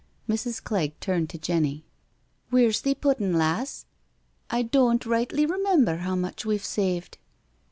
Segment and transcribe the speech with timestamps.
[0.27, 0.63] Mrs.
[0.63, 1.85] Clegg turned to Jenny.
[2.49, 3.85] Wheer's thee put un, lass?
[4.49, 7.19] I doan't rightly remember how much we've saved."